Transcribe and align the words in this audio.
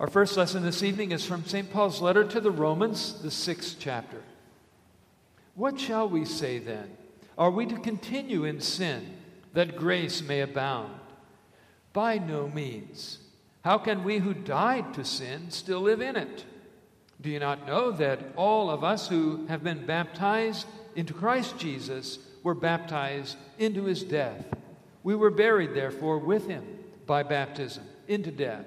Our 0.00 0.06
first 0.06 0.38
lesson 0.38 0.62
this 0.62 0.82
evening 0.82 1.12
is 1.12 1.26
from 1.26 1.44
St. 1.44 1.70
Paul's 1.70 2.00
letter 2.00 2.24
to 2.24 2.40
the 2.40 2.50
Romans, 2.50 3.20
the 3.20 3.30
sixth 3.30 3.76
chapter. 3.78 4.22
What 5.54 5.78
shall 5.78 6.08
we 6.08 6.24
say 6.24 6.58
then? 6.58 6.96
Are 7.36 7.50
we 7.50 7.66
to 7.66 7.78
continue 7.78 8.44
in 8.44 8.62
sin 8.62 9.14
that 9.52 9.76
grace 9.76 10.22
may 10.22 10.40
abound? 10.40 10.94
By 11.92 12.16
no 12.16 12.48
means. 12.48 13.18
How 13.62 13.76
can 13.76 14.02
we 14.02 14.20
who 14.20 14.32
died 14.32 14.94
to 14.94 15.04
sin 15.04 15.50
still 15.50 15.82
live 15.82 16.00
in 16.00 16.16
it? 16.16 16.46
Do 17.20 17.28
you 17.28 17.38
not 17.38 17.66
know 17.66 17.90
that 17.92 18.20
all 18.36 18.70
of 18.70 18.82
us 18.82 19.06
who 19.06 19.44
have 19.48 19.62
been 19.62 19.84
baptized 19.84 20.66
into 20.96 21.12
Christ 21.12 21.58
Jesus 21.58 22.18
were 22.42 22.54
baptized 22.54 23.36
into 23.58 23.84
his 23.84 24.02
death? 24.02 24.46
We 25.02 25.14
were 25.14 25.30
buried, 25.30 25.74
therefore, 25.74 26.20
with 26.20 26.46
him 26.46 26.64
by 27.04 27.22
baptism 27.22 27.84
into 28.08 28.30
death, 28.30 28.66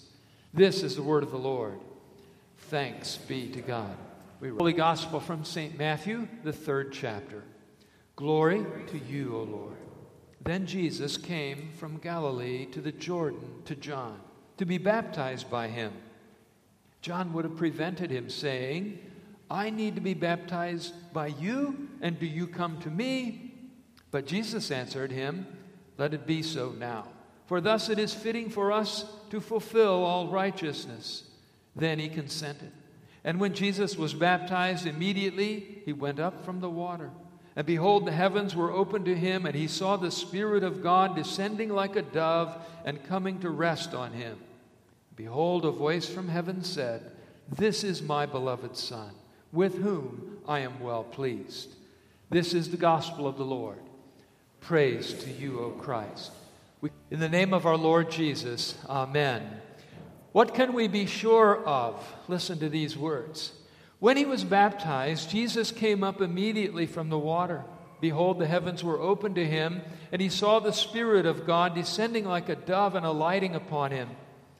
This 0.53 0.83
is 0.83 0.97
the 0.97 1.03
word 1.03 1.23
of 1.23 1.31
the 1.31 1.37
Lord. 1.37 1.79
Thanks 2.57 3.15
be 3.15 3.47
to 3.49 3.61
God. 3.61 3.95
We 4.41 4.49
read 4.49 4.59
Holy 4.59 4.73
Gospel 4.73 5.21
from 5.21 5.45
St. 5.45 5.77
Matthew, 5.77 6.27
the 6.43 6.51
third 6.51 6.91
chapter. 6.91 7.43
Glory 8.17 8.65
to 8.87 8.99
you, 8.99 9.37
O 9.37 9.43
Lord. 9.43 9.77
Then 10.43 10.65
Jesus 10.65 11.15
came 11.15 11.69
from 11.77 11.97
Galilee 11.97 12.65
to 12.67 12.81
the 12.81 12.91
Jordan 12.91 13.61
to 13.65 13.75
John 13.75 14.19
to 14.57 14.65
be 14.65 14.77
baptized 14.77 15.49
by 15.49 15.67
him. 15.67 15.93
John 17.01 17.31
would 17.33 17.45
have 17.45 17.55
prevented 17.55 18.11
him, 18.11 18.29
saying, 18.29 18.99
I 19.49 19.69
need 19.69 19.95
to 19.95 20.01
be 20.01 20.13
baptized 20.13 20.93
by 21.13 21.27
you, 21.27 21.89
and 22.01 22.19
do 22.19 22.25
you 22.25 22.45
come 22.45 22.79
to 22.81 22.89
me? 22.89 23.53
But 24.11 24.27
Jesus 24.27 24.69
answered 24.69 25.11
him, 25.11 25.47
Let 25.97 26.13
it 26.13 26.27
be 26.27 26.43
so 26.43 26.73
now, 26.77 27.07
for 27.51 27.59
thus 27.59 27.89
it 27.89 27.99
is 27.99 28.13
fitting 28.13 28.49
for 28.49 28.71
us 28.71 29.03
to 29.29 29.41
fulfill 29.41 30.05
all 30.05 30.29
righteousness. 30.29 31.23
Then 31.75 31.99
he 31.99 32.07
consented. 32.07 32.71
And 33.25 33.41
when 33.41 33.53
Jesus 33.53 33.97
was 33.97 34.13
baptized, 34.13 34.87
immediately 34.87 35.81
he 35.83 35.91
went 35.91 36.17
up 36.17 36.45
from 36.45 36.61
the 36.61 36.69
water. 36.69 37.09
And 37.57 37.67
behold, 37.67 38.05
the 38.05 38.13
heavens 38.13 38.55
were 38.55 38.71
opened 38.71 39.03
to 39.03 39.17
him, 39.17 39.45
and 39.45 39.53
he 39.53 39.67
saw 39.67 39.97
the 39.97 40.11
Spirit 40.11 40.63
of 40.63 40.81
God 40.81 41.13
descending 41.13 41.67
like 41.67 41.97
a 41.97 42.03
dove 42.03 42.55
and 42.85 43.03
coming 43.03 43.37
to 43.41 43.49
rest 43.49 43.93
on 43.93 44.13
him. 44.13 44.37
Behold, 45.17 45.65
a 45.65 45.71
voice 45.71 46.07
from 46.07 46.29
heaven 46.29 46.63
said, 46.63 47.11
This 47.49 47.83
is 47.83 48.01
my 48.01 48.25
beloved 48.25 48.77
Son, 48.77 49.11
with 49.51 49.75
whom 49.79 50.37
I 50.47 50.59
am 50.59 50.79
well 50.79 51.03
pleased. 51.03 51.75
This 52.29 52.53
is 52.53 52.71
the 52.71 52.77
gospel 52.77 53.27
of 53.27 53.35
the 53.35 53.43
Lord. 53.43 53.79
Praise 54.61 55.13
to 55.15 55.29
you, 55.29 55.59
O 55.59 55.71
Christ. 55.71 56.31
In 56.83 57.19
the 57.19 57.29
name 57.29 57.53
of 57.53 57.65
our 57.65 57.77
Lord 57.77 58.09
Jesus, 58.09 58.75
Amen. 58.87 59.61
What 60.31 60.53
can 60.53 60.73
we 60.73 60.87
be 60.87 61.05
sure 61.05 61.63
of? 61.65 62.03
Listen 62.27 62.57
to 62.59 62.69
these 62.69 62.97
words. 62.97 63.53
When 63.99 64.17
he 64.17 64.25
was 64.25 64.43
baptized, 64.43 65.29
Jesus 65.29 65.71
came 65.71 66.03
up 66.03 66.21
immediately 66.21 66.87
from 66.87 67.09
the 67.09 67.19
water. 67.19 67.63
Behold, 67.99 68.39
the 68.39 68.47
heavens 68.47 68.83
were 68.83 68.99
opened 68.99 69.35
to 69.35 69.45
him, 69.45 69.81
and 70.11 70.19
he 70.19 70.29
saw 70.29 70.59
the 70.59 70.73
Spirit 70.73 71.27
of 71.27 71.45
God 71.45 71.75
descending 71.75 72.25
like 72.25 72.49
a 72.49 72.55
dove 72.55 72.95
and 72.95 73.05
alighting 73.05 73.53
upon 73.53 73.91
him. 73.91 74.09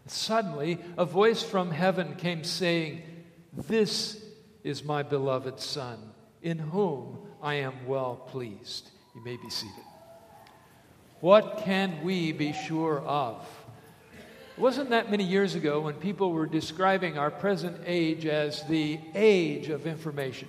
Suddenly, 0.06 0.78
a 0.98 1.06
voice 1.06 1.42
from 1.42 1.72
heaven 1.72 2.16
came 2.16 2.44
saying, 2.44 3.02
This 3.52 4.24
is 4.64 4.84
my 4.84 5.02
beloved 5.02 5.60
Son, 5.60 5.98
in 6.44 6.60
whom 6.60 7.18
I 7.42 7.56
am 7.56 7.88
well 7.88 8.16
pleased. 8.16 8.92
You 9.16 9.24
may 9.24 9.38
be 9.38 9.50
seated. 9.50 9.91
What 11.22 11.60
can 11.64 12.04
we 12.04 12.32
be 12.32 12.52
sure 12.52 13.00
of? 13.00 13.48
It 14.58 14.60
wasn't 14.60 14.90
that 14.90 15.12
many 15.12 15.24
years 15.24 15.54
ago 15.54 15.82
when 15.82 15.94
people 15.94 16.32
were 16.32 16.48
describing 16.48 17.20
our 17.20 17.30
present 17.30 17.78
age 17.86 18.26
as 18.26 18.64
the 18.64 19.00
age 19.14 19.70
of 19.70 19.86
information. 19.86 20.48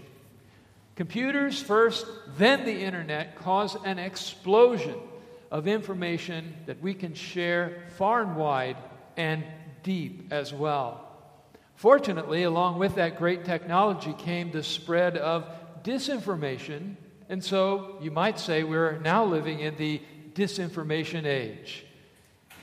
Computers 0.97 1.61
first, 1.61 2.07
then 2.39 2.65
the 2.65 2.81
internet 2.81 3.37
cause 3.37 3.77
an 3.85 3.99
explosion 3.99 4.97
of 5.51 5.69
information 5.69 6.55
that 6.65 6.81
we 6.81 6.95
can 6.95 7.13
share 7.13 7.83
far 7.99 8.23
and 8.23 8.35
wide 8.35 8.79
and 9.19 9.45
deep 9.83 10.33
as 10.33 10.55
well. 10.55 11.07
Fortunately, 11.75 12.45
along 12.45 12.79
with 12.79 12.95
that 12.95 13.19
great 13.19 13.45
technology 13.45 14.15
came 14.15 14.51
the 14.51 14.63
spread 14.63 15.19
of 15.19 15.45
disinformation, 15.85 16.97
and 17.29 17.45
so 17.45 17.99
you 18.01 18.11
might 18.11 18.39
say 18.39 18.65
we're 18.65 18.99
now 19.01 19.23
living 19.23 19.61
in 19.61 19.77
the 19.77 20.01
disinformation 20.35 21.25
age. 21.25 21.85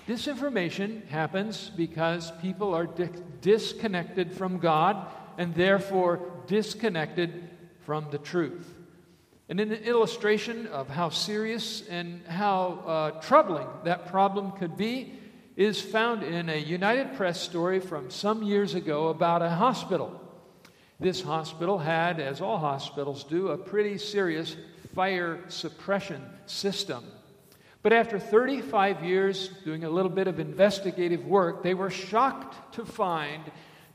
Disinformation 0.07 1.06
happens 1.07 1.69
because 1.75 2.31
people 2.41 2.74
are 2.74 2.88
di- 2.88 3.09
disconnected 3.41 4.34
from 4.34 4.57
God 4.57 5.07
and 5.38 5.53
therefore 5.53 6.19
disconnected 6.47 7.50
from 7.85 8.08
the 8.09 8.18
truth. 8.18 8.75
And 9.50 9.59
an 9.59 9.72
illustration 9.72 10.68
of 10.68 10.90
how 10.90 11.09
serious 11.09 11.88
and 11.88 12.25
how 12.28 12.84
uh, 12.85 13.22
troubling 13.22 13.68
that 13.84 14.08
problem 14.08 14.52
could 14.53 14.78
be 14.78 15.13
is 15.56 15.81
found 15.81 16.24
in 16.24 16.50
a 16.50 16.58
United 16.58 17.16
Press 17.16 17.40
story 17.40 17.79
from 17.79 18.09
some 18.09 18.44
years 18.44 18.75
ago 18.75 19.08
about 19.08 19.41
a 19.41 19.50
hospital. 19.50 20.22
This 21.00 21.22
hospital 21.22 21.78
had, 21.78 22.19
as 22.19 22.41
all 22.41 22.58
hospitals 22.58 23.24
do, 23.24 23.50
a 23.50 23.58
pretty 23.58 23.97
serious 23.97 24.56
fire 24.94 25.40
suppression 25.47 26.22
system. 26.46 27.03
But 27.81 27.94
after 27.94 28.19
35 28.19 29.03
years 29.06 29.50
doing 29.63 29.84
a 29.84 29.90
little 29.90 30.12
bit 30.12 30.28
of 30.28 30.40
investigative 30.40 31.25
work, 31.25 31.63
they 31.63 31.73
were 31.73 31.90
shocked 31.90 32.75
to 32.75 32.85
find 32.85 33.44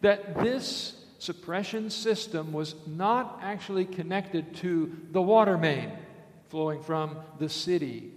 that 0.00 0.36
this 0.42 1.04
suppression 1.18 1.90
system 1.90 2.52
was 2.52 2.74
not 2.86 3.40
actually 3.42 3.84
connected 3.84 4.54
to 4.56 4.94
the 5.12 5.22
water 5.22 5.58
main 5.58 5.90
flowing 6.48 6.82
from 6.82 7.16
the 7.38 7.48
city. 7.48 8.12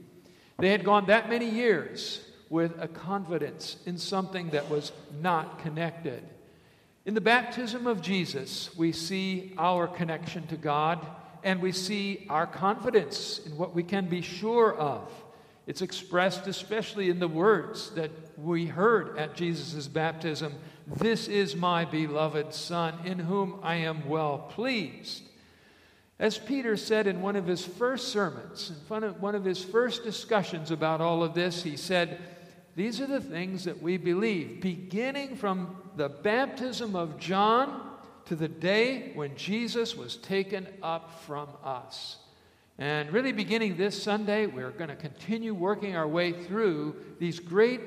They 0.59 0.69
had 0.69 0.83
gone 0.83 1.07
that 1.07 1.29
many 1.29 1.50
years 1.50 2.22
with 2.49 2.81
a 2.81 2.88
confidence 2.88 3.78
in 3.85 3.97
something 3.97 4.49
that 4.51 4.69
was 4.69 4.91
not 5.22 5.59
connected. 5.59 6.23
In 7.05 7.13
the 7.13 7.22
baptism 7.22 7.87
of 7.87 8.02
Jesus, 8.02 8.75
we 8.75 8.91
see 8.91 9.53
our 9.58 9.87
connection 9.87 10.47
to 10.47 10.58
God 10.58 11.05
and 11.43 11.61
we 11.61 11.72
see 11.72 12.25
our 12.29 12.47
confidence 12.47 13.40
in 13.46 13.58
what 13.58 13.73
we 13.73 13.84
can 13.84 14.08
be 14.08 14.22
sure 14.22 14.75
of. 14.75 15.09
It's 15.67 15.81
expressed 15.81 16.47
especially 16.47 17.09
in 17.09 17.19
the 17.19 17.28
words 17.28 17.90
that 17.91 18.09
we 18.37 18.66
heard 18.66 19.17
at 19.17 19.35
Jesus' 19.35 19.87
baptism 19.87 20.53
This 20.87 21.28
is 21.28 21.58
my 21.58 21.84
beloved 21.84 22.53
Son, 22.53 22.97
in 23.03 23.19
whom 23.19 23.59
I 23.61 23.75
am 23.75 24.08
well 24.08 24.37
pleased. 24.37 25.23
As 26.19 26.37
Peter 26.37 26.78
said 26.78 27.05
in 27.05 27.22
one 27.22 27.35
of 27.35 27.46
his 27.46 27.66
first 27.66 28.08
sermons, 28.08 28.72
in 28.90 29.03
one 29.19 29.35
of 29.35 29.43
his 29.43 29.64
first 29.64 30.03
discussions 30.05 30.72
about 30.72 31.02
all 31.02 31.22
of 31.22 31.34
this, 31.34 31.61
he 31.61 31.75
said, 31.75 32.17
These 32.78 33.02
are 33.02 33.08
the 33.08 33.22
things 33.22 33.66
that 33.66 33.81
we 33.81 33.97
believe, 33.97 34.61
beginning 34.61 35.35
from 35.35 35.75
the 35.97 36.09
baptism 36.09 36.96
of 36.96 37.19
John 37.19 37.97
to 38.25 38.35
the 38.35 38.47
day 38.47 39.11
when 39.14 39.35
Jesus 39.35 39.96
was 39.96 40.16
taken 40.16 40.66
up 40.81 41.22
from 41.25 41.49
us. 41.64 42.17
And 42.79 43.12
really, 43.12 43.32
beginning 43.32 43.76
this 43.76 44.02
Sunday, 44.02 44.46
we're 44.46 44.70
going 44.70 44.90
to 44.90 44.96
continue 44.96 45.56
working 45.56 45.96
our 45.96 46.08
way 46.08 46.32
through 46.32 46.96
these 47.18 47.40
great 47.40 47.82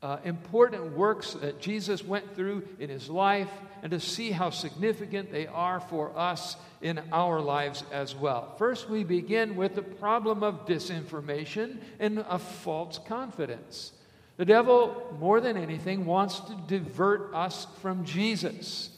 uh, 0.00 0.18
important 0.22 0.92
works 0.92 1.32
that 1.32 1.60
Jesus 1.60 2.04
went 2.04 2.36
through 2.36 2.62
in 2.78 2.88
his 2.88 3.10
life 3.10 3.50
and 3.82 3.90
to 3.90 3.98
see 3.98 4.30
how 4.30 4.50
significant 4.50 5.32
they 5.32 5.48
are 5.48 5.80
for 5.80 6.16
us 6.16 6.56
in 6.82 7.00
our 7.10 7.40
lives 7.40 7.82
as 7.90 8.14
well. 8.14 8.54
First, 8.58 8.88
we 8.88 9.02
begin 9.02 9.56
with 9.56 9.74
the 9.74 9.82
problem 9.82 10.44
of 10.44 10.66
disinformation 10.66 11.78
and 11.98 12.20
of 12.20 12.42
false 12.42 12.98
confidence. 12.98 13.92
The 14.36 14.44
devil, 14.44 15.16
more 15.18 15.40
than 15.40 15.56
anything, 15.56 16.04
wants 16.06 16.38
to 16.40 16.54
divert 16.68 17.34
us 17.34 17.66
from 17.80 18.04
Jesus. 18.04 18.90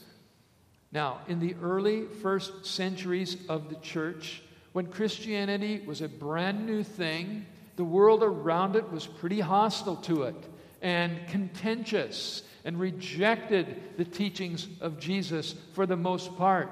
Now, 0.92 1.20
in 1.28 1.40
the 1.40 1.54
early 1.62 2.06
first 2.06 2.66
centuries 2.66 3.36
of 3.48 3.68
the 3.70 3.76
church, 3.76 4.42
when 4.76 4.88
Christianity 4.88 5.82
was 5.86 6.02
a 6.02 6.08
brand 6.08 6.66
new 6.66 6.82
thing, 6.82 7.46
the 7.76 7.84
world 7.84 8.22
around 8.22 8.76
it 8.76 8.92
was 8.92 9.06
pretty 9.06 9.40
hostile 9.40 9.96
to 9.96 10.24
it 10.24 10.34
and 10.82 11.26
contentious 11.28 12.42
and 12.62 12.78
rejected 12.78 13.80
the 13.96 14.04
teachings 14.04 14.68
of 14.82 15.00
Jesus 15.00 15.54
for 15.72 15.86
the 15.86 15.96
most 15.96 16.36
part. 16.36 16.68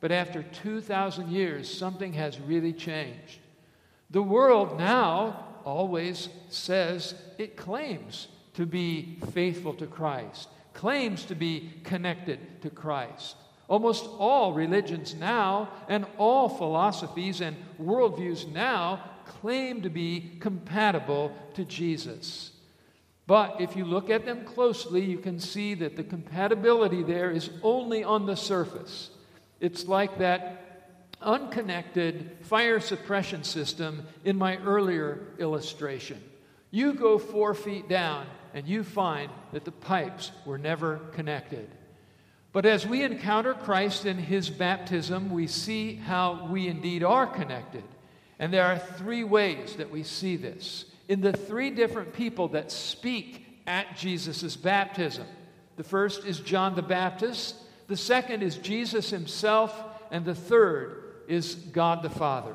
But 0.00 0.12
after 0.12 0.42
2,000 0.42 1.30
years, 1.30 1.68
something 1.68 2.14
has 2.14 2.40
really 2.40 2.72
changed. 2.72 3.40
The 4.08 4.22
world 4.22 4.78
now 4.78 5.44
always 5.66 6.30
says 6.48 7.14
it 7.36 7.54
claims 7.54 8.28
to 8.54 8.64
be 8.64 9.18
faithful 9.34 9.74
to 9.74 9.86
Christ, 9.86 10.48
claims 10.72 11.26
to 11.26 11.34
be 11.34 11.70
connected 11.84 12.62
to 12.62 12.70
Christ. 12.70 13.36
Almost 13.70 14.08
all 14.18 14.52
religions 14.52 15.14
now 15.14 15.70
and 15.88 16.04
all 16.18 16.48
philosophies 16.48 17.40
and 17.40 17.56
worldviews 17.80 18.50
now 18.50 19.00
claim 19.24 19.82
to 19.82 19.88
be 19.88 20.32
compatible 20.40 21.32
to 21.54 21.64
Jesus. 21.64 22.50
But 23.28 23.60
if 23.60 23.76
you 23.76 23.84
look 23.84 24.10
at 24.10 24.24
them 24.24 24.44
closely, 24.44 25.04
you 25.04 25.18
can 25.18 25.38
see 25.38 25.74
that 25.74 25.94
the 25.94 26.02
compatibility 26.02 27.04
there 27.04 27.30
is 27.30 27.50
only 27.62 28.02
on 28.02 28.26
the 28.26 28.34
surface. 28.34 29.10
It's 29.60 29.86
like 29.86 30.18
that 30.18 30.88
unconnected 31.22 32.38
fire 32.40 32.80
suppression 32.80 33.44
system 33.44 34.04
in 34.24 34.36
my 34.36 34.56
earlier 34.56 35.20
illustration. 35.38 36.20
You 36.72 36.92
go 36.92 37.18
four 37.18 37.54
feet 37.54 37.88
down 37.88 38.26
and 38.52 38.66
you 38.66 38.82
find 38.82 39.30
that 39.52 39.64
the 39.64 39.70
pipes 39.70 40.32
were 40.44 40.58
never 40.58 40.96
connected. 41.12 41.70
But 42.52 42.66
as 42.66 42.86
we 42.86 43.04
encounter 43.04 43.54
Christ 43.54 44.06
in 44.06 44.18
his 44.18 44.50
baptism, 44.50 45.30
we 45.30 45.46
see 45.46 45.94
how 45.94 46.48
we 46.50 46.66
indeed 46.66 47.04
are 47.04 47.26
connected. 47.26 47.84
And 48.38 48.52
there 48.52 48.64
are 48.64 48.78
three 48.78 49.22
ways 49.22 49.76
that 49.76 49.90
we 49.90 50.02
see 50.02 50.36
this 50.36 50.86
in 51.08 51.20
the 51.20 51.32
three 51.32 51.70
different 51.70 52.12
people 52.12 52.48
that 52.48 52.72
speak 52.72 53.46
at 53.66 53.96
Jesus' 53.96 54.56
baptism. 54.56 55.26
The 55.76 55.84
first 55.84 56.24
is 56.24 56.40
John 56.40 56.74
the 56.74 56.82
Baptist, 56.82 57.54
the 57.86 57.96
second 57.96 58.42
is 58.42 58.56
Jesus 58.56 59.10
himself, 59.10 59.74
and 60.10 60.24
the 60.24 60.34
third 60.34 61.02
is 61.28 61.54
God 61.54 62.02
the 62.02 62.10
Father. 62.10 62.54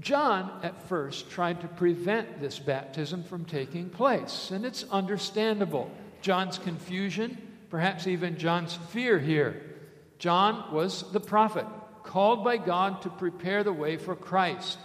John, 0.00 0.60
at 0.62 0.88
first, 0.88 1.30
tried 1.30 1.60
to 1.60 1.68
prevent 1.68 2.40
this 2.40 2.58
baptism 2.58 3.24
from 3.24 3.44
taking 3.44 3.90
place, 3.90 4.50
and 4.50 4.64
it's 4.64 4.84
understandable. 4.90 5.90
John's 6.22 6.58
confusion, 6.58 7.36
perhaps 7.72 8.06
even 8.06 8.36
John's 8.36 8.74
fear 8.90 9.18
here. 9.18 9.62
John 10.18 10.74
was 10.74 11.10
the 11.10 11.20
prophet, 11.20 11.64
called 12.02 12.44
by 12.44 12.58
God 12.58 13.00
to 13.00 13.08
prepare 13.08 13.64
the 13.64 13.72
way 13.72 13.96
for 13.96 14.14
Christ. 14.14 14.78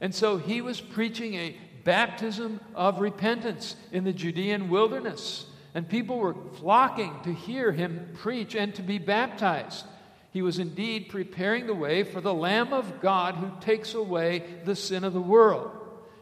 And 0.00 0.14
so 0.14 0.38
he 0.38 0.62
was 0.62 0.80
preaching 0.80 1.34
a 1.34 1.54
baptism 1.84 2.58
of 2.74 3.02
repentance 3.02 3.76
in 3.92 4.04
the 4.04 4.14
Judean 4.14 4.70
wilderness. 4.70 5.44
And 5.74 5.86
people 5.86 6.16
were 6.16 6.34
flocking 6.54 7.14
to 7.24 7.34
hear 7.34 7.72
him 7.72 8.08
preach 8.14 8.54
and 8.54 8.74
to 8.76 8.82
be 8.82 8.96
baptized. 8.96 9.84
He 10.30 10.40
was 10.40 10.58
indeed 10.58 11.10
preparing 11.10 11.66
the 11.66 11.74
way 11.74 12.04
for 12.04 12.22
the 12.22 12.32
Lamb 12.32 12.72
of 12.72 13.02
God 13.02 13.34
who 13.34 13.50
takes 13.60 13.92
away 13.92 14.44
the 14.64 14.76
sin 14.76 15.04
of 15.04 15.12
the 15.12 15.20
world. 15.20 15.72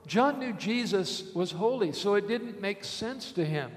John 0.08 0.40
knew 0.40 0.52
Jesus 0.52 1.32
was 1.32 1.52
holy, 1.52 1.92
so 1.92 2.16
it 2.16 2.26
didn't 2.26 2.60
make 2.60 2.82
sense 2.82 3.30
to 3.32 3.44
him. 3.44 3.70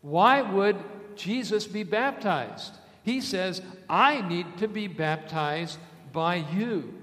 Why 0.00 0.40
would 0.40 0.76
Jesus 1.16 1.66
be 1.66 1.82
baptized? 1.82 2.74
He 3.02 3.20
says, 3.20 3.62
I 3.88 4.20
need 4.20 4.58
to 4.58 4.68
be 4.68 4.86
baptized 4.86 5.78
by 6.12 6.36
you 6.54 7.02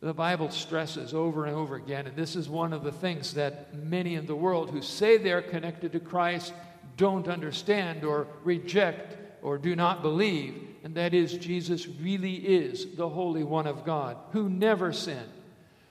the 0.00 0.14
Bible 0.14 0.50
stresses 0.50 1.12
over 1.12 1.44
and 1.44 1.54
over 1.54 1.76
again, 1.76 2.06
and 2.06 2.16
this 2.16 2.34
is 2.34 2.48
one 2.48 2.72
of 2.72 2.82
the 2.82 2.92
things 2.92 3.34
that 3.34 3.74
many 3.74 4.14
in 4.14 4.24
the 4.24 4.34
world 4.34 4.70
who 4.70 4.80
say 4.80 5.18
they're 5.18 5.42
connected 5.42 5.92
to 5.92 6.00
Christ 6.00 6.54
don't 6.96 7.28
understand 7.28 8.02
or 8.02 8.26
reject 8.42 9.18
or 9.42 9.58
do 9.58 9.76
not 9.76 10.00
believe, 10.00 10.68
and 10.84 10.94
that 10.94 11.12
is 11.12 11.34
Jesus 11.34 11.86
really 11.86 12.36
is 12.36 12.96
the 12.96 13.08
Holy 13.08 13.44
One 13.44 13.66
of 13.66 13.84
God 13.84 14.16
who 14.32 14.48
never 14.48 14.90
sinned. 14.90 15.28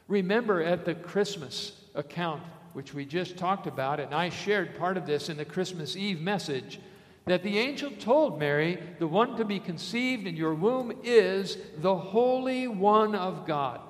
Remember 0.07 0.63
at 0.63 0.85
the 0.85 0.95
Christmas 0.95 1.79
account, 1.93 2.41
which 2.73 2.95
we 2.95 3.05
just 3.05 3.37
talked 3.37 3.67
about, 3.67 3.99
and 3.99 4.13
I 4.13 4.29
shared 4.29 4.77
part 4.79 4.97
of 4.97 5.05
this 5.05 5.29
in 5.29 5.37
the 5.37 5.45
Christmas 5.45 5.95
Eve 5.95 6.19
message, 6.19 6.79
that 7.29 7.43
the 7.43 7.59
angel 7.59 7.91
told 7.91 8.39
Mary, 8.39 8.79
The 8.97 9.05
one 9.05 9.37
to 9.37 9.45
be 9.45 9.59
conceived 9.59 10.25
in 10.25 10.35
your 10.35 10.55
womb 10.55 10.91
is 11.03 11.59
the 11.77 11.95
Holy 11.95 12.67
One 12.67 13.13
of 13.13 13.45
God. 13.45 13.81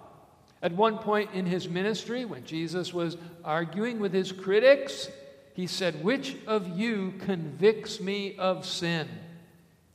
At 0.61 0.73
one 0.73 0.97
point 0.97 1.29
in 1.33 1.45
his 1.45 1.69
ministry, 1.69 2.25
when 2.25 2.43
Jesus 2.43 2.93
was 2.93 3.15
arguing 3.45 3.97
with 4.01 4.11
his 4.11 4.33
critics, 4.33 5.07
he 5.53 5.67
said, 5.67 6.03
Which 6.03 6.35
of 6.47 6.77
you 6.77 7.13
convicts 7.19 8.01
me 8.01 8.35
of 8.35 8.65
sin? 8.65 9.07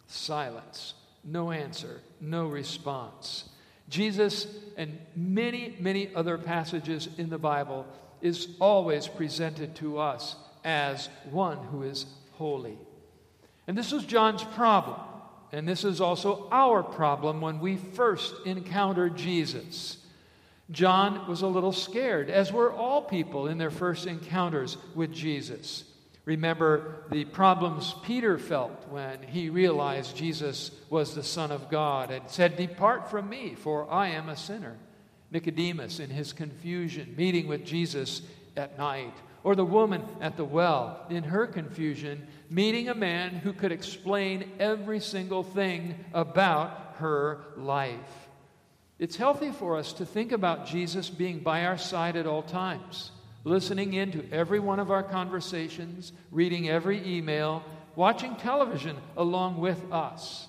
Silence. 0.06 0.94
No 1.23 1.50
answer. 1.50 2.00
No 2.23 2.47
response. 2.47 3.50
Jesus, 3.90 4.47
and 4.79 4.99
many, 5.14 5.76
many 5.79 6.14
other 6.14 6.38
passages 6.38 7.11
in 7.19 7.29
the 7.29 7.37
Bible, 7.37 7.85
is 8.23 8.49
always 8.58 9.06
presented 9.06 9.75
to 9.76 9.99
us 9.99 10.35
as 10.64 11.11
one 11.31 11.58
who 11.58 11.82
is 11.82 12.06
holy. 12.32 12.79
And 13.66 13.76
this 13.76 13.93
was 13.93 14.05
John's 14.05 14.44
problem. 14.44 15.00
And 15.52 15.69
this 15.69 15.84
is 15.84 16.00
also 16.00 16.49
our 16.50 16.82
problem 16.82 17.40
when 17.40 17.61
we 17.61 17.76
first 17.76 18.34
encounter 18.44 19.08
Jesus. 19.08 19.99
John 20.70 21.28
was 21.28 21.43
a 21.43 21.46
little 21.46 21.72
scared, 21.72 22.31
as 22.31 22.52
were 22.52 22.72
all 22.72 23.02
people 23.02 23.46
in 23.46 23.58
their 23.58 23.70
first 23.70 24.06
encounters 24.06 24.76
with 24.94 25.12
Jesus. 25.12 25.84
Remember 26.25 27.05
the 27.11 27.26
problems 27.26 27.94
Peter 28.02 28.38
felt 28.38 28.88
when 28.88 29.22
he 29.22 29.50
realized 29.50 30.16
Jesus 30.16 30.70
was 30.88 31.14
the 31.14 31.22
Son 31.22 31.52
of 31.52 31.71
God 31.71 32.11
and 32.11 32.28
said, 32.28 32.56
Depart 32.56 33.11
from 33.11 33.28
me, 33.28 33.54
for 33.54 33.90
I 33.90 34.09
am 34.09 34.30
a 34.30 34.37
sinner. 34.37 34.76
Nicodemus, 35.30 36.00
in 36.00 36.11
his 36.11 36.33
confusion, 36.33 37.14
meeting 37.16 37.47
with 37.47 37.64
Jesus 37.64 38.23
at 38.56 38.78
night. 38.78 39.14
Or 39.45 39.55
the 39.55 39.65
woman 39.65 40.03
at 40.21 40.37
the 40.37 40.45
well, 40.45 41.07
in 41.11 41.23
her 41.25 41.47
confusion, 41.47 42.27
meeting 42.51 42.89
a 42.89 42.95
man 42.95 43.31
who 43.31 43.53
could 43.53 43.73
explain 43.73 44.51
every 44.59 44.99
single 44.99 45.43
thing 45.43 46.03
about 46.15 46.95
her 46.97 47.45
life. 47.57 48.29
It's 48.99 49.17
healthy 49.17 49.51
for 49.51 49.77
us 49.77 49.93
to 49.95 50.07
think 50.07 50.33
about 50.33 50.67
Jesus 50.67 51.11
being 51.11 51.41
by 51.41 51.67
our 51.67 51.77
side 51.77 52.17
at 52.17 52.27
all 52.27 52.43
times, 52.43 53.11
listening 53.45 53.93
in 53.95 54.13
to 54.13 54.33
every 54.33 54.61
one 54.61 54.81
of 54.81 54.91
our 54.91 55.03
conversations, 55.03 56.13
reading 56.31 56.69
every 56.69 57.07
email, 57.07 57.63
watching 57.97 58.37
television 58.37 58.97
along 59.17 59.59
with 59.59 59.93
us. 59.93 60.49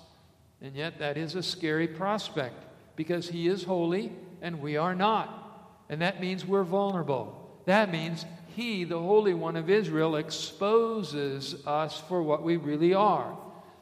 And 0.62 0.74
yet, 0.76 1.00
that 1.00 1.18
is 1.18 1.36
a 1.36 1.44
scary 1.44 1.88
prospect 1.88 2.66
because 2.96 3.28
He 3.28 3.48
is 3.48 3.64
holy 3.64 4.14
and 4.42 4.62
we 4.62 4.78
are 4.78 4.96
not. 4.96 5.42
And 5.90 6.02
that 6.02 6.22
means 6.22 6.46
we're 6.46 6.64
vulnerable. 6.64 7.60
That 7.66 7.92
means 7.92 8.26
He, 8.56 8.86
the 8.86 8.98
Holy 8.98 9.34
One 9.34 9.58
of 9.58 9.70
Israel, 9.70 10.16
exposes 10.16 11.66
us 11.68 12.02
for 12.08 12.24
what 12.24 12.42
we 12.42 12.56
really 12.56 12.94
are. 12.94 13.38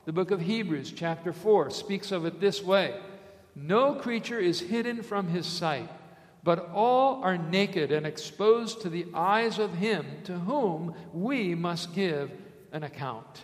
The 0.06 0.14
book 0.14 0.32
of 0.32 0.42
Hebrews, 0.42 0.92
chapter 0.96 1.32
4, 1.32 1.70
speaks 1.70 2.12
of 2.12 2.26
it 2.26 2.42
this 2.42 2.64
way. 2.64 3.00
No 3.56 3.94
creature 3.94 4.40
is 4.40 4.60
hidden 4.60 5.04
from 5.04 5.28
his 5.28 5.46
sight, 5.46 5.92
but 6.44 6.72
all 6.74 7.22
are 7.24 7.38
naked 7.38 7.92
and 7.92 8.08
exposed 8.08 8.82
to 8.82 8.90
the 8.90 9.06
eyes 9.14 9.60
of 9.60 9.76
him 9.76 10.08
to 10.24 10.40
whom 10.40 10.96
we 11.14 11.54
must 11.54 11.94
give 11.94 12.32
an 12.72 12.82
account. 12.82 13.44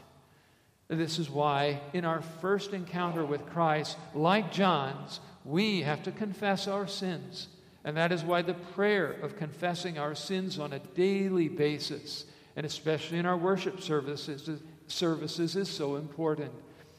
This 0.88 1.19
is 1.19 1.29
why, 1.29 1.79
in 1.93 2.05
our 2.05 2.24
first 2.41 2.74
encounter 2.74 3.24
with 3.24 3.45
Christ, 3.51 3.98
like 4.15 4.51
John's, 4.51 5.19
we 5.45 5.83
have 5.83 6.01
to 6.03 6.12
confess 6.12 6.67
our 6.67 6.88
sins. 6.88 7.50
And 7.89 7.98
that 7.98 8.12
is 8.12 8.24
why 8.24 8.43
the 8.43 8.53
prayer 8.53 9.13
of 9.24 9.36
confessing 9.36 9.98
our 9.98 10.13
sins 10.13 10.60
on 10.60 10.74
a 10.74 10.79
daily 10.79 11.48
basis, 11.48 12.25
and 12.55 12.63
especially 12.63 13.17
in 13.17 13.25
our 13.25 13.36
worship 13.36 13.81
services, 13.81 14.48
services 14.86 15.55
is 15.55 15.67
so 15.67 15.96
important. 15.96 16.51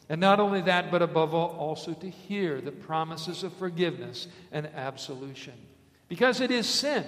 And 0.08 0.20
not 0.20 0.40
only 0.40 0.62
that, 0.62 0.90
but 0.90 1.00
above 1.00 1.32
all, 1.32 1.50
also 1.50 1.94
to 1.94 2.10
hear 2.10 2.60
the 2.60 2.72
promises 2.72 3.44
of 3.44 3.52
forgiveness 3.52 4.26
and 4.50 4.66
absolution. 4.74 5.52
Because 6.08 6.40
it 6.40 6.50
is 6.50 6.66
sin 6.66 7.04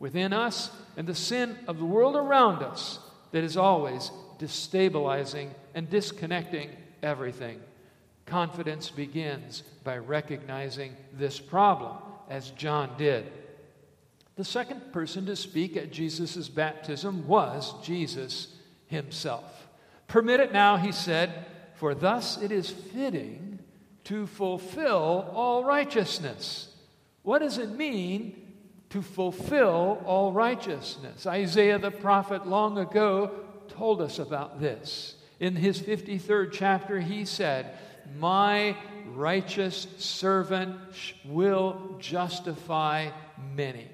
within 0.00 0.32
us 0.32 0.72
and 0.96 1.06
the 1.06 1.14
sin 1.14 1.56
of 1.68 1.78
the 1.78 1.84
world 1.84 2.16
around 2.16 2.64
us 2.64 2.98
that 3.30 3.44
is 3.44 3.56
always 3.56 4.10
destabilizing 4.40 5.50
and 5.76 5.88
disconnecting 5.88 6.70
everything. 7.04 7.60
Confidence 8.24 8.90
begins 8.90 9.62
by 9.84 9.96
recognizing 9.96 10.96
this 11.12 11.38
problem, 11.38 11.98
as 12.28 12.50
John 12.50 12.90
did. 12.96 13.30
The 14.36 14.44
second 14.44 14.92
person 14.92 15.26
to 15.26 15.36
speak 15.36 15.76
at 15.76 15.92
Jesus' 15.92 16.48
baptism 16.48 17.26
was 17.26 17.74
Jesus 17.82 18.54
himself. 18.86 19.68
Permit 20.08 20.40
it 20.40 20.52
now, 20.52 20.76
he 20.76 20.92
said, 20.92 21.46
for 21.74 21.94
thus 21.94 22.40
it 22.40 22.52
is 22.52 22.70
fitting 22.70 23.58
to 24.04 24.26
fulfill 24.26 25.30
all 25.34 25.64
righteousness. 25.64 26.74
What 27.22 27.40
does 27.40 27.58
it 27.58 27.70
mean 27.70 28.54
to 28.90 29.02
fulfill 29.02 30.02
all 30.04 30.32
righteousness? 30.32 31.26
Isaiah 31.26 31.78
the 31.78 31.90
prophet 31.90 32.46
long 32.46 32.78
ago 32.78 33.32
told 33.68 34.00
us 34.00 34.18
about 34.18 34.60
this. 34.60 35.16
In 35.40 35.56
his 35.56 35.80
53rd 35.80 36.50
chapter, 36.52 37.00
he 37.00 37.24
said, 37.24 37.76
My 38.18 38.76
righteous 39.14 39.86
servant 39.98 40.76
will 41.24 41.96
justify 41.98 43.10
many. 43.54 43.88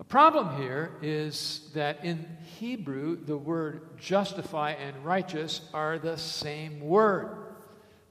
A 0.00 0.04
problem 0.04 0.56
here 0.56 0.92
is 1.02 1.70
that 1.74 2.04
in 2.04 2.26
Hebrew, 2.58 3.16
the 3.16 3.36
word 3.36 3.98
justify 3.98 4.72
and 4.72 5.04
righteous 5.04 5.62
are 5.72 5.98
the 5.98 6.18
same 6.18 6.80
word. 6.80 7.38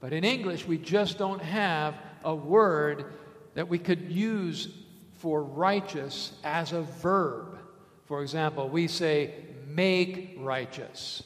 But 0.00 0.12
in 0.12 0.24
English, 0.24 0.66
we 0.66 0.78
just 0.78 1.18
don't 1.18 1.42
have 1.42 1.94
a 2.24 2.34
word 2.34 3.12
that 3.54 3.68
we 3.68 3.78
could 3.78 4.10
use 4.10 4.68
for 5.16 5.42
righteous 5.42 6.32
as 6.42 6.72
a 6.72 6.82
verb. 6.82 7.58
For 8.06 8.22
example, 8.22 8.68
we 8.68 8.88
say 8.88 9.34
make 9.66 10.36
righteous. 10.38 11.22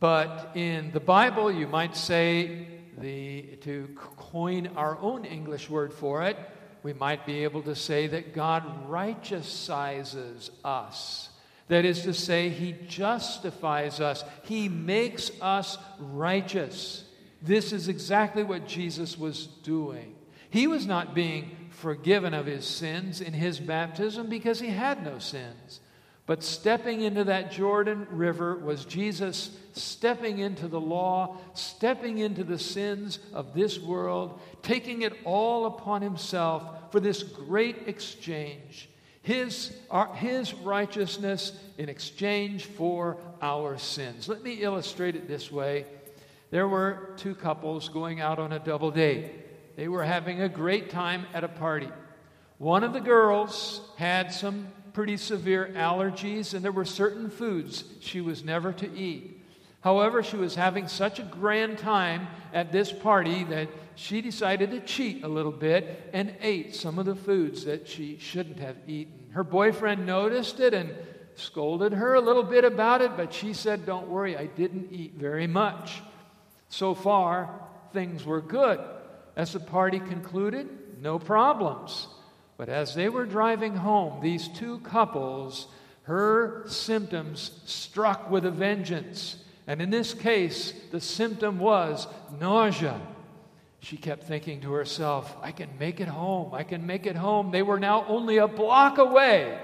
But 0.00 0.52
in 0.54 0.92
the 0.92 1.00
Bible, 1.00 1.50
you 1.50 1.66
might 1.66 1.96
say 1.96 2.66
the 2.98 3.42
to 3.62 3.88
coin 4.16 4.68
our 4.76 4.98
own 4.98 5.24
English 5.24 5.68
word 5.70 5.92
for 5.92 6.22
it, 6.22 6.36
we 6.82 6.92
might 6.92 7.26
be 7.26 7.44
able 7.44 7.62
to 7.62 7.74
say 7.74 8.06
that 8.08 8.34
God 8.34 8.88
righteousizes 8.88 10.50
us. 10.64 11.30
That 11.68 11.84
is 11.84 12.02
to 12.02 12.12
say, 12.12 12.50
He 12.50 12.76
justifies 12.86 14.00
us, 14.00 14.22
He 14.42 14.68
makes 14.68 15.30
us 15.40 15.78
righteous. 15.98 17.04
This 17.40 17.72
is 17.72 17.88
exactly 17.88 18.42
what 18.42 18.66
Jesus 18.66 19.18
was 19.18 19.46
doing. 19.46 20.14
He 20.50 20.66
was 20.66 20.86
not 20.86 21.14
being 21.14 21.64
forgiven 21.70 22.32
of 22.32 22.46
his 22.46 22.64
sins 22.64 23.20
in 23.20 23.32
his 23.32 23.60
baptism 23.60 24.28
because 24.28 24.60
he 24.60 24.68
had 24.68 25.02
no 25.04 25.18
sins. 25.18 25.80
But 26.26 26.42
stepping 26.42 27.02
into 27.02 27.24
that 27.24 27.52
Jordan 27.52 28.06
River 28.10 28.56
was 28.56 28.84
Jesus 28.84 29.50
stepping 29.72 30.38
into 30.38 30.68
the 30.68 30.80
law, 30.80 31.36
stepping 31.54 32.18
into 32.18 32.44
the 32.44 32.58
sins 32.58 33.18
of 33.32 33.54
this 33.54 33.78
world, 33.78 34.40
taking 34.62 35.02
it 35.02 35.12
all 35.24 35.66
upon 35.66 36.00
himself 36.00 36.62
for 36.90 37.00
this 37.00 37.22
great 37.22 37.86
exchange. 37.86 38.88
His, 39.22 39.74
our, 39.90 40.14
his 40.14 40.54
righteousness 40.54 41.58
in 41.76 41.88
exchange 41.88 42.66
for 42.66 43.16
our 43.42 43.78
sins. 43.78 44.28
Let 44.28 44.42
me 44.42 44.54
illustrate 44.54 45.16
it 45.16 45.28
this 45.28 45.50
way. 45.50 45.86
There 46.50 46.68
were 46.68 47.14
two 47.16 47.34
couples 47.34 47.88
going 47.88 48.20
out 48.20 48.38
on 48.38 48.52
a 48.52 48.58
double 48.58 48.90
date. 48.90 49.76
They 49.76 49.88
were 49.88 50.04
having 50.04 50.40
a 50.40 50.48
great 50.48 50.90
time 50.90 51.26
at 51.34 51.42
a 51.42 51.48
party. 51.48 51.88
One 52.58 52.84
of 52.84 52.92
the 52.92 53.00
girls 53.00 53.80
had 53.96 54.32
some 54.32 54.68
pretty 54.94 55.16
severe 55.16 55.70
allergies, 55.74 56.54
and 56.54 56.64
there 56.64 56.72
were 56.72 56.84
certain 56.84 57.28
foods 57.28 57.84
she 58.00 58.20
was 58.20 58.44
never 58.44 58.72
to 58.72 58.90
eat. 58.96 59.42
However, 59.80 60.22
she 60.22 60.36
was 60.36 60.54
having 60.54 60.88
such 60.88 61.18
a 61.18 61.24
grand 61.24 61.76
time 61.76 62.28
at 62.54 62.72
this 62.72 62.90
party 62.90 63.44
that 63.44 63.68
she 63.96 64.22
decided 64.22 64.70
to 64.70 64.80
cheat 64.80 65.22
a 65.22 65.28
little 65.28 65.52
bit 65.52 66.08
and 66.14 66.34
ate 66.40 66.74
some 66.74 66.98
of 66.98 67.04
the 67.04 67.14
foods 67.14 67.66
that 67.66 67.86
she 67.86 68.16
shouldn't 68.18 68.60
have 68.60 68.76
eaten. 68.86 69.26
Her 69.32 69.44
boyfriend 69.44 70.06
noticed 70.06 70.60
it 70.60 70.72
and 70.72 70.94
scolded 71.34 71.92
her 71.92 72.14
a 72.14 72.20
little 72.20 72.44
bit 72.44 72.64
about 72.64 73.02
it, 73.02 73.16
but 73.16 73.34
she 73.34 73.52
said, 73.52 73.84
Don't 73.84 74.08
worry, 74.08 74.36
I 74.36 74.46
didn't 74.46 74.92
eat 74.92 75.14
very 75.16 75.46
much. 75.46 76.02
So 76.68 76.94
far, 76.94 77.50
things 77.92 78.24
were 78.24 78.40
good. 78.40 78.80
As 79.36 79.52
the 79.52 79.60
party 79.60 79.98
concluded, 79.98 80.68
no 81.02 81.18
problems. 81.18 82.06
But 82.56 82.68
as 82.68 82.94
they 82.94 83.08
were 83.08 83.26
driving 83.26 83.76
home, 83.76 84.20
these 84.22 84.48
two 84.48 84.78
couples, 84.80 85.66
her 86.04 86.64
symptoms 86.66 87.60
struck 87.64 88.30
with 88.30 88.44
a 88.44 88.50
vengeance. 88.50 89.36
And 89.66 89.80
in 89.80 89.90
this 89.90 90.14
case, 90.14 90.72
the 90.92 91.00
symptom 91.00 91.58
was 91.58 92.06
nausea. 92.38 93.00
She 93.80 93.96
kept 93.96 94.24
thinking 94.24 94.60
to 94.62 94.72
herself, 94.72 95.36
I 95.42 95.52
can 95.52 95.68
make 95.78 96.00
it 96.00 96.08
home. 96.08 96.54
I 96.54 96.62
can 96.62 96.86
make 96.86 97.06
it 97.06 97.16
home. 97.16 97.50
They 97.50 97.62
were 97.62 97.80
now 97.80 98.06
only 98.08 98.38
a 98.38 98.48
block 98.48 98.98
away. 98.98 99.58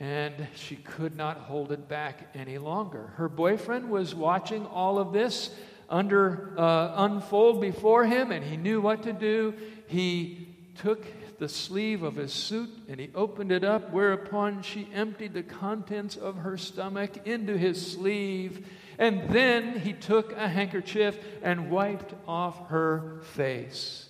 And 0.00 0.34
she 0.56 0.76
could 0.76 1.16
not 1.16 1.38
hold 1.38 1.72
it 1.72 1.88
back 1.88 2.28
any 2.34 2.58
longer. 2.58 3.12
Her 3.16 3.28
boyfriend 3.28 3.88
was 3.88 4.14
watching 4.14 4.66
all 4.66 4.98
of 4.98 5.12
this 5.12 5.50
under 5.88 6.58
uh, 6.58 6.94
unfold 6.96 7.60
before 7.60 8.04
him, 8.04 8.32
and 8.32 8.44
he 8.44 8.56
knew 8.56 8.80
what 8.80 9.04
to 9.04 9.12
do. 9.12 9.54
He 9.86 10.48
took 10.76 11.06
the 11.38 11.48
sleeve 11.48 12.02
of 12.02 12.16
his 12.16 12.32
suit 12.32 12.70
and 12.88 13.00
he 13.00 13.10
opened 13.14 13.52
it 13.52 13.64
up, 13.64 13.90
whereupon 13.90 14.62
she 14.62 14.88
emptied 14.94 15.34
the 15.34 15.42
contents 15.42 16.16
of 16.16 16.36
her 16.36 16.56
stomach 16.56 17.26
into 17.26 17.56
his 17.56 17.92
sleeve. 17.92 18.66
And 18.98 19.28
then 19.30 19.78
he 19.80 19.92
took 19.92 20.32
a 20.32 20.48
handkerchief 20.48 21.18
and 21.42 21.70
wiped 21.70 22.14
off 22.26 22.68
her 22.68 23.20
face. 23.34 24.08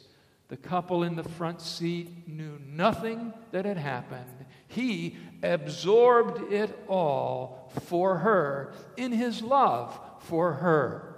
The 0.49 0.57
couple 0.57 1.03
in 1.03 1.17
the 1.17 1.25
front 1.25 1.61
seat 1.61 2.29
knew 2.29 2.59
nothing 2.67 3.33
that 3.51 3.65
had 3.65 3.79
happened. 3.79 4.45
He 4.69 5.17
absorbed 5.43 6.53
it 6.53 6.79
all 6.89 7.73
for 7.85 8.19
her 8.19 8.75
in 8.97 9.13
his 9.13 9.41
love 9.41 9.99
for 10.21 10.55
her. 10.55 11.17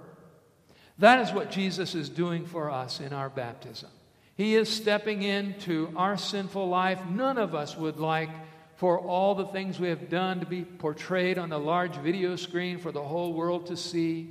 That 0.99 1.19
is 1.19 1.33
what 1.33 1.51
Jesus 1.51 1.93
is 1.93 2.09
doing 2.09 2.45
for 2.45 2.71
us 2.71 2.99
in 2.99 3.13
our 3.13 3.29
baptism. 3.29 3.89
He 4.37 4.55
is 4.55 4.69
stepping 4.69 5.23
into 5.23 5.91
our 5.95 6.15
sinful 6.15 6.69
life. 6.69 7.03
None 7.09 7.39
of 7.39 7.55
us 7.55 7.75
would 7.75 7.97
like 7.97 8.29
for 8.75 8.99
all 8.99 9.33
the 9.33 9.47
things 9.47 9.79
we 9.79 9.89
have 9.89 10.09
done 10.09 10.39
to 10.39 10.45
be 10.45 10.63
portrayed 10.63 11.39
on 11.39 11.51
a 11.51 11.57
large 11.57 11.95
video 11.95 12.35
screen 12.35 12.77
for 12.77 12.91
the 12.91 13.01
whole 13.01 13.33
world 13.33 13.65
to 13.65 13.75
see. 13.75 14.29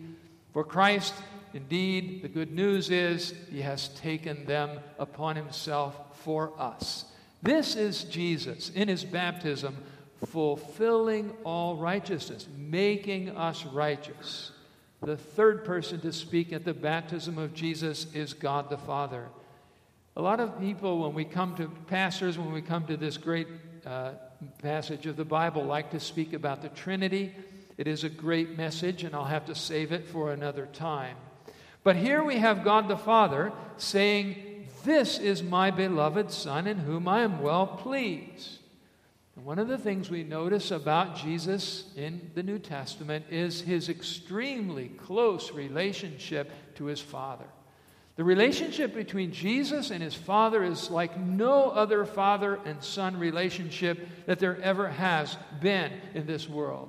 For 0.53 0.63
Christ, 0.63 1.13
indeed, 1.53 2.23
the 2.23 2.29
good 2.29 2.53
news 2.53 2.89
is 2.89 3.35
he 3.51 3.61
has 3.63 3.89
taken 3.89 4.47
them 4.47 4.79
upon 5.01 5.35
himself 5.35 5.97
for 6.23 6.53
us. 6.57 7.07
This 7.43 7.75
is 7.75 8.05
Jesus 8.05 8.71
in 8.71 8.87
his 8.87 9.05
baptism, 9.05 9.77
fulfilling 10.25 11.33
all 11.43 11.77
righteousness, 11.77 12.47
making 12.57 13.37
us 13.37 13.65
righteous. 13.65 14.53
The 15.03 15.17
third 15.17 15.65
person 15.65 16.01
to 16.03 16.13
speak 16.13 16.53
at 16.53 16.65
the 16.65 16.75
baptism 16.75 17.39
of 17.39 17.55
Jesus 17.55 18.07
is 18.15 18.33
God 18.33 18.71
the 18.71 18.79
Father. 18.79 19.27
A 20.19 20.23
lot 20.23 20.41
of 20.41 20.59
people, 20.59 21.01
when 21.01 21.13
we 21.13 21.27
come 21.27 21.55
to 21.57 21.69
pastors, 21.89 22.39
when 22.39 22.51
we 22.51 22.63
come 22.63 22.87
to 22.87 22.97
this 22.97 23.19
great 23.19 23.49
uh, 23.85 24.13
passage 24.63 25.05
of 25.05 25.17
the 25.17 25.27
Bible, 25.27 25.63
like 25.63 25.91
to 25.91 26.01
speak 26.01 26.33
about 26.33 26.63
the 26.63 26.71
Trinity. 26.71 27.35
It 27.77 27.87
is 27.87 28.03
a 28.03 28.09
great 28.09 28.57
message, 28.57 29.05
and 29.05 29.15
I'll 29.15 29.27
have 29.27 29.45
to 29.45 29.55
save 29.55 29.93
it 29.93 30.07
for 30.07 30.33
another 30.33 30.67
time. 30.73 31.19
But 31.85 31.97
here 31.97 32.25
we 32.25 32.39
have 32.39 32.65
God 32.65 32.89
the 32.89 32.97
Father 32.97 33.53
saying, 33.77 34.69
This 34.85 35.19
is 35.19 35.43
my 35.43 35.71
beloved 35.71 36.31
Son 36.31 36.67
in 36.67 36.79
whom 36.79 37.07
I 37.07 37.21
am 37.21 37.43
well 37.43 37.67
pleased. 37.67 38.61
And 39.37 39.45
one 39.45 39.59
of 39.59 39.69
the 39.69 39.77
things 39.77 40.09
we 40.09 40.25
notice 40.25 40.71
about 40.71 41.17
Jesus 41.17 41.93
in 41.95 42.31
the 42.35 42.43
New 42.43 42.59
Testament 42.59 43.27
is 43.31 43.61
his 43.61 43.91
extremely 43.91 44.89
close 44.89 45.53
relationship 45.53 46.51
to 46.77 46.87
his 46.87 47.03
Father. 47.03 47.45
The 48.17 48.25
relationship 48.25 48.95
between 48.95 49.31
Jesus 49.31 49.91
and 49.91 50.03
his 50.03 50.15
Father 50.15 50.65
is 50.65 50.91
like 50.91 51.19
no 51.19 51.71
other 51.71 52.07
father 52.07 52.59
and 52.65 52.83
son 52.83 53.19
relationship 53.19 54.09
that 54.25 54.39
there 54.39 54.61
ever 54.63 54.89
has 54.89 55.37
been 55.61 55.93
in 56.15 56.27
this 56.27 56.49
world. 56.49 56.89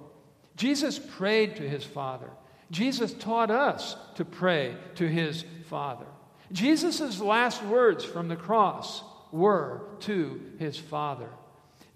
Jesus 0.55 0.97
prayed 0.97 1.57
to 1.57 1.67
his 1.67 1.83
Father. 1.83 2.29
Jesus 2.71 3.13
taught 3.13 3.51
us 3.51 3.97
to 4.15 4.23
pray 4.23 4.75
to 4.95 5.07
his 5.07 5.43
Father. 5.69 6.05
Jesus' 6.53 7.19
last 7.19 7.61
words 7.63 8.05
from 8.05 8.29
the 8.29 8.35
cross 8.37 9.03
were 9.33 9.81
to 9.99 10.41
his 10.59 10.77
Father. 10.77 11.29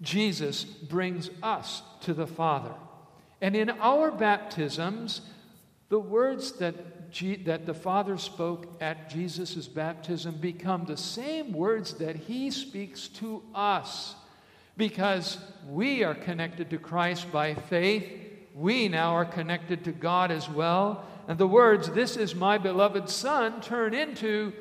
Jesus 0.02 0.64
brings 0.64 1.30
us 1.42 1.82
to 2.02 2.12
the 2.12 2.26
Father. 2.26 2.74
And 3.40 3.56
in 3.56 3.70
our 3.70 4.10
baptisms, 4.10 5.22
the 5.88 5.98
words 5.98 6.52
that 6.52 7.01
that 7.44 7.66
the 7.66 7.74
Father 7.74 8.16
spoke 8.16 8.66
at 8.80 9.10
Jesus' 9.10 9.68
baptism 9.68 10.36
become 10.36 10.84
the 10.84 10.96
same 10.96 11.52
words 11.52 11.94
that 11.94 12.16
He 12.16 12.50
speaks 12.50 13.08
to 13.08 13.42
us 13.54 14.14
because 14.76 15.38
we 15.68 16.04
are 16.04 16.14
connected 16.14 16.70
to 16.70 16.78
Christ 16.78 17.30
by 17.30 17.54
faith. 17.54 18.04
we 18.54 18.88
now 18.88 19.12
are 19.12 19.24
connected 19.24 19.84
to 19.84 19.92
God 19.92 20.30
as 20.30 20.48
well. 20.48 21.04
And 21.28 21.38
the 21.38 21.46
words, 21.46 21.90
This 21.90 22.16
is 22.16 22.34
my 22.34 22.58
beloved 22.58 23.08
Son, 23.08 23.60
turn 23.60 23.94
into, 23.94 24.52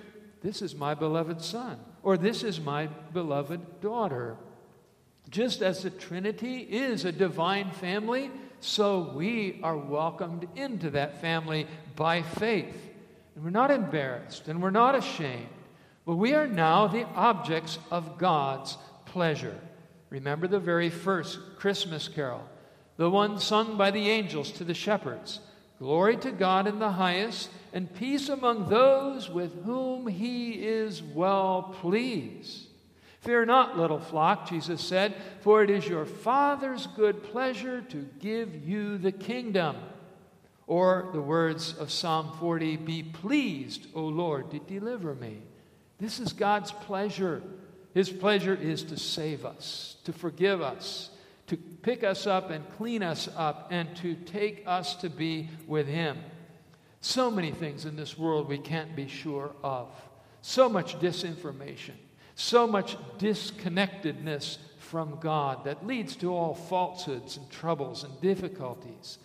This 0.42 0.62
is 0.62 0.76
my 0.76 0.94
beloved 0.94 1.42
Son, 1.42 1.80
or 2.04 2.18
This 2.18 2.44
is 2.44 2.60
my 2.60 2.88
beloved 2.88 3.82
daughter. 3.82 4.38
Just 5.30 5.62
as 5.62 5.84
the 5.84 5.90
Trinity 5.90 6.60
is 6.60 7.06
a 7.06 7.12
divine 7.12 7.72
family, 7.72 8.30
so 8.62 9.12
we 9.16 9.60
are 9.64 9.78
welcomed 9.78 10.48
into 10.56 10.92
that 10.92 11.20
family 11.20 11.68
by 11.96 12.22
faith. 12.22 12.90
And 13.36 13.44
we're 13.44 13.50
not 13.50 13.72
embarrassed 13.72 14.48
and 14.48 14.62
we're 14.62 14.72
not 14.72 14.96
ashamed, 14.96 15.50
but 16.06 16.16
we 16.16 16.34
are 16.34 16.48
now 16.48 16.88
the 16.88 17.06
objects 17.16 17.80
of 17.90 18.18
God's 18.18 18.78
pleasure. 19.06 19.60
Remember 20.10 20.48
the 20.48 20.60
very 20.60 20.90
first 20.90 21.40
Christmas 21.58 22.08
carol, 22.08 22.44
the 22.98 23.10
one 23.10 23.40
sung 23.40 23.78
by 23.78 23.92
the 23.92 24.10
angels 24.10 24.52
to 24.54 24.64
the 24.64 24.74
shepherds. 24.74 25.40
Glory 25.80 26.18
to 26.18 26.32
God 26.32 26.68
in 26.68 26.78
the 26.78 26.92
highest, 26.92 27.50
and 27.74 27.94
peace 27.96 28.30
among 28.30 28.70
those 28.70 29.30
with 29.30 29.64
whom 29.64 30.06
he 30.06 30.52
is 30.52 31.02
well 31.02 31.76
pleased. 31.82 32.68
Fear 33.22 33.46
not, 33.46 33.78
little 33.78 34.00
flock, 34.00 34.50
Jesus 34.50 34.82
said, 34.82 35.14
for 35.42 35.64
it 35.64 35.70
is 35.70 35.88
your 35.88 36.06
Father's 36.06 36.88
good 36.88 37.22
pleasure 37.24 37.82
to 37.82 38.10
give 38.20 38.68
you 38.68 38.98
the 38.98 39.12
kingdom. 39.12 39.76
Or 40.66 41.10
the 41.14 41.22
words 41.22 41.78
of 41.78 41.92
Psalm 41.92 42.32
40 42.40 42.78
Be 42.78 43.04
pleased, 43.04 43.88
O 43.94 44.02
Lord, 44.02 44.50
to 44.52 44.60
deliver 44.60 45.14
me. 45.14 45.38
This 46.00 46.20
is 46.20 46.34
God's 46.34 46.72
pleasure. 46.72 47.44
His 47.94 48.10
pleasure 48.10 48.56
is 48.56 48.84
to 48.84 48.98
save 48.98 49.46
us, 49.46 49.98
to 50.06 50.14
forgive 50.14 50.62
us, 50.62 51.12
to 51.46 51.58
pick 51.58 52.04
us 52.04 52.26
up 52.26 52.50
and 52.50 52.66
clean 52.78 53.04
us 53.04 53.30
up, 53.36 53.68
and 53.70 53.96
to 53.98 54.16
take 54.16 54.64
us 54.66 54.96
to 54.96 55.10
be 55.12 55.48
with 55.68 55.88
Him. 55.88 56.18
So 57.02 57.30
many 57.30 57.52
things 57.52 57.86
in 57.86 57.96
this 57.96 58.18
world 58.18 58.48
we 58.48 58.58
can't 58.58 58.96
be 58.96 59.08
sure 59.08 59.52
of. 59.64 59.90
So 60.42 60.68
much 60.70 61.00
disinformation 61.00 61.94
so 62.42 62.68
much 62.68 62.98
disconnectedness 63.18 64.58
from 64.78 65.18
God 65.22 65.64
that 65.66 65.86
leads 65.86 66.16
to 66.18 66.36
all 66.36 66.54
falsehoods 66.54 67.38
and 67.38 67.50
troubles 67.50 68.04
and 68.04 68.20
difficulties. 68.22 69.20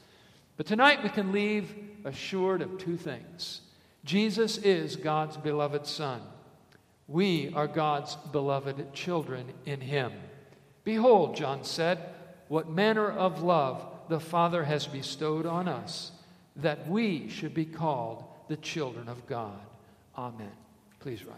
But 0.57 0.67
tonight 0.67 1.03
we 1.03 1.09
can 1.09 1.33
leave 1.33 1.75
assured 2.05 2.63
of 2.63 2.79
two 2.79 2.97
things 2.97 3.63
Jesus 4.05 4.59
is 4.59 4.95
God's 4.95 5.37
beloved 5.37 5.87
Son. 5.87 6.21
We 7.09 7.53
are 7.55 7.67
God's 7.67 8.17
beloved 8.33 8.93
children 8.93 9.53
in 9.65 9.81
Him. 9.81 10.13
Behold, 10.85 11.37
John 11.37 11.65
said, 11.65 11.99
what 12.49 12.71
manner 12.71 13.11
of 13.11 13.43
love 13.43 13.85
the 14.09 14.21
Father 14.21 14.63
has 14.65 14.87
bestowed 14.87 15.47
on 15.47 15.67
us, 15.67 16.13
that 16.55 16.89
we 16.89 17.29
should 17.29 17.55
be 17.55 17.65
called 17.65 18.25
the 18.49 18.57
children 18.57 19.09
of 19.09 19.27
God. 19.27 19.59
Amen. 20.17 20.53
Please 21.01 21.25
rise. 21.25 21.35